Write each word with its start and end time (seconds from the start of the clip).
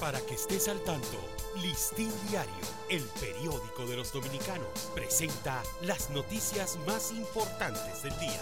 Para 0.00 0.20
que 0.20 0.34
estés 0.34 0.68
al 0.68 0.82
tanto, 0.82 1.18
Listín 1.62 2.10
Diario, 2.28 2.52
el 2.90 3.02
periódico 3.20 3.86
de 3.86 3.96
los 3.96 4.12
dominicanos, 4.12 4.90
presenta 4.94 5.62
las 5.82 6.10
noticias 6.10 6.76
más 6.86 7.12
importantes 7.12 8.02
del 8.02 8.18
día. 8.18 8.40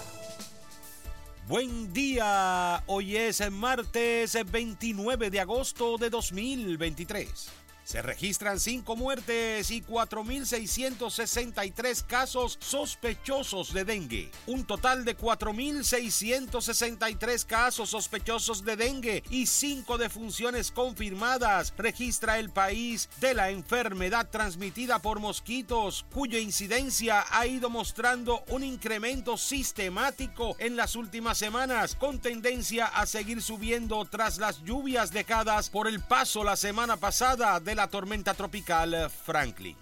Buen 1.47 1.93
día, 1.93 2.83
hoy 2.87 3.17
es 3.17 3.51
martes 3.51 4.37
29 4.51 5.31
de 5.31 5.41
agosto 5.41 5.99
de 5.99 6.09
2023. 6.09 7.49
Se 7.85 8.01
registran 8.01 8.59
5 8.61 8.97
muertes 8.97 9.71
y 9.71 9.83
4.663 9.83 12.07
casos 12.07 12.57
sospechosos 12.61 13.75
de 13.75 13.85
dengue. 13.85 14.31
Un 14.47 14.65
total 14.65 15.05
de 15.05 15.15
4.663 15.17 17.45
casos 17.45 17.91
sospechosos 17.91 18.65
de 18.65 18.77
dengue 18.77 19.25
y 19.31 19.47
5 19.47 19.99
defunciones 19.99 20.71
confirmadas 20.71 21.75
registra 21.77 22.39
el 22.39 22.51
país 22.51 23.09
de 23.21 23.35
la 23.35 23.51
enfermedad 23.51 24.29
transmitida 24.31 25.01
por 25.01 25.19
mosquitos, 25.19 26.07
cuya 26.13 26.39
incidencia 26.39 27.25
ha 27.31 27.47
ido 27.47 27.69
mostrando 27.69 28.45
un 28.49 28.63
incremento 28.63 29.37
sistemático 29.37 30.55
en 30.61 30.77
las 30.77 30.95
últimas 30.95 31.37
semanas, 31.37 31.97
con 31.97 32.21
tendencia 32.21 32.87
a 32.87 33.07
seguir 33.07 33.43
subiendo 33.43 34.05
tras 34.05 34.39
las 34.39 34.63
lluvias 34.63 35.11
dejadas 35.13 35.69
por 35.69 35.89
el 35.89 35.99
paso 36.01 36.45
la 36.45 36.55
semana 36.57 36.97
pasada 36.97 37.59
la 37.75 37.89
tormenta 37.89 38.35
tropical 38.35 39.11
Franklin. 39.11 39.77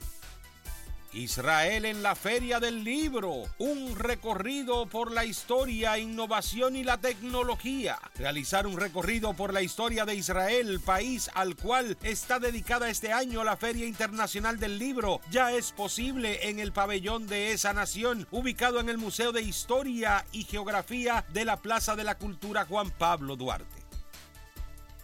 Israel 1.12 1.86
en 1.86 2.04
la 2.04 2.14
Feria 2.14 2.60
del 2.60 2.84
Libro, 2.84 3.42
un 3.58 3.96
recorrido 3.96 4.86
por 4.86 5.10
la 5.10 5.24
historia, 5.24 5.98
innovación 5.98 6.76
y 6.76 6.84
la 6.84 6.98
tecnología. 6.98 7.98
Realizar 8.14 8.66
un 8.66 8.76
recorrido 8.76 9.34
por 9.34 9.52
la 9.52 9.60
historia 9.60 10.04
de 10.04 10.14
Israel, 10.14 10.78
país 10.78 11.28
al 11.34 11.56
cual 11.56 11.96
está 12.02 12.38
dedicada 12.38 12.88
este 12.88 13.12
año 13.12 13.42
la 13.42 13.56
Feria 13.56 13.86
Internacional 13.86 14.60
del 14.60 14.78
Libro, 14.78 15.20
ya 15.30 15.52
es 15.52 15.72
posible 15.72 16.48
en 16.48 16.60
el 16.60 16.72
pabellón 16.72 17.26
de 17.26 17.52
esa 17.52 17.72
nación, 17.72 18.28
ubicado 18.30 18.78
en 18.78 18.88
el 18.88 18.98
Museo 18.98 19.32
de 19.32 19.42
Historia 19.42 20.24
y 20.30 20.44
Geografía 20.44 21.24
de 21.32 21.44
la 21.44 21.56
Plaza 21.56 21.96
de 21.96 22.04
la 22.04 22.18
Cultura 22.18 22.64
Juan 22.66 22.90
Pablo 22.90 23.34
Duarte. 23.34 23.79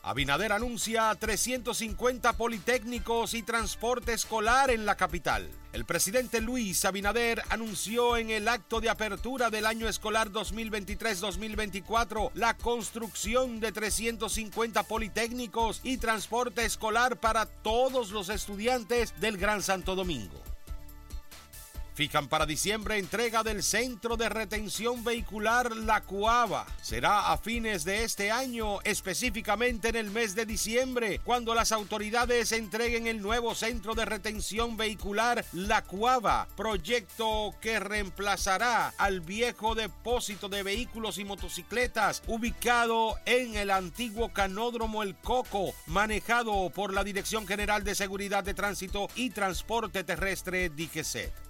Abinader 0.06 0.52
anuncia 0.52 1.12
350 1.12 2.34
politécnicos 2.34 3.34
y 3.34 3.42
transporte 3.42 4.12
escolar 4.12 4.70
en 4.70 4.86
la 4.86 4.96
capital. 4.96 5.50
El 5.72 5.84
presidente 5.84 6.40
Luis 6.40 6.84
Abinader 6.84 7.42
anunció 7.48 8.16
en 8.16 8.30
el 8.30 8.46
acto 8.46 8.80
de 8.80 8.88
apertura 8.88 9.50
del 9.50 9.66
año 9.66 9.88
escolar 9.88 10.30
2023-2024 10.30 12.30
la 12.34 12.56
construcción 12.56 13.58
de 13.58 13.72
350 13.72 14.84
politécnicos 14.84 15.80
y 15.82 15.96
transporte 15.96 16.64
escolar 16.64 17.18
para 17.18 17.46
todos 17.46 18.12
los 18.12 18.28
estudiantes 18.28 19.12
del 19.20 19.38
Gran 19.38 19.60
Santo 19.60 19.96
Domingo. 19.96 20.45
Fijan 21.96 22.28
para 22.28 22.44
diciembre 22.44 22.98
entrega 22.98 23.42
del 23.42 23.62
Centro 23.62 24.18
de 24.18 24.28
Retención 24.28 25.02
Vehicular 25.02 25.74
La 25.74 26.02
Cuava. 26.02 26.66
Será 26.82 27.32
a 27.32 27.38
fines 27.38 27.86
de 27.86 28.04
este 28.04 28.30
año, 28.30 28.82
específicamente 28.82 29.88
en 29.88 29.96
el 29.96 30.10
mes 30.10 30.34
de 30.34 30.44
diciembre, 30.44 31.22
cuando 31.24 31.54
las 31.54 31.72
autoridades 31.72 32.52
entreguen 32.52 33.06
el 33.06 33.22
nuevo 33.22 33.54
Centro 33.54 33.94
de 33.94 34.04
Retención 34.04 34.76
Vehicular 34.76 35.42
La 35.54 35.84
Cuava, 35.84 36.48
proyecto 36.54 37.54
que 37.62 37.80
reemplazará 37.80 38.92
al 38.98 39.22
viejo 39.22 39.74
depósito 39.74 40.50
de 40.50 40.62
vehículos 40.62 41.16
y 41.16 41.24
motocicletas 41.24 42.22
ubicado 42.26 43.14
en 43.24 43.56
el 43.56 43.70
antiguo 43.70 44.34
canódromo 44.34 45.02
El 45.02 45.16
Coco, 45.16 45.72
manejado 45.86 46.68
por 46.68 46.92
la 46.92 47.04
Dirección 47.04 47.46
General 47.46 47.84
de 47.84 47.94
Seguridad 47.94 48.44
de 48.44 48.52
Tránsito 48.52 49.08
y 49.14 49.30
Transporte 49.30 50.04
Terrestre 50.04 50.68
DGCET. 50.68 51.45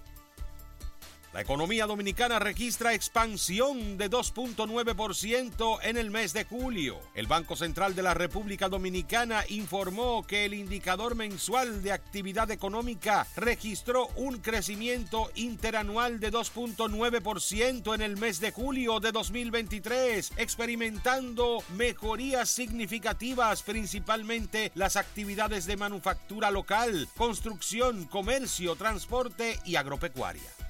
La 1.37 1.43
economía 1.43 1.85
dominicana 1.85 2.39
registra 2.39 2.95
expansión 2.95 3.99
de 3.99 4.09
2.9% 4.09 5.79
en 5.83 5.99
el 5.99 6.11
mes 6.11 6.33
de 6.33 6.45
julio. 6.45 6.99
El 7.15 7.27
Banco 7.27 7.57
Central 7.57 7.95
de 7.95 8.03
la 8.03 8.15
República 8.15 8.71
Dominicana 8.71 9.45
informó 9.51 10.27
que 10.27 10.47
el 10.47 10.55
indicador 10.55 11.15
mensual 11.15 11.83
de 11.83 11.93
actividad 11.93 12.51
económica 12.51 13.27
registró 13.37 14.07
un 14.17 14.39
crecimiento 14.39 15.31
interanual 15.35 16.21
de 16.21 16.33
2.9% 16.33 17.95
en 17.95 18.01
el 18.01 18.17
mes 18.17 18.41
de 18.41 18.53
julio 18.53 18.99
de 18.99 19.13
2023, 19.13 20.33
experimentando 20.39 21.63
mejorías 21.77 22.49
significativas 22.49 23.63
principalmente 23.63 24.73
las 24.75 24.97
actividades 24.97 25.67
de 25.67 25.77
manufactura 25.77 26.51
local, 26.51 27.11
construcción, 27.15 28.07
comercio, 28.07 28.75
transporte 28.75 29.61
y 29.67 29.77
agropecuaria. 29.77 30.41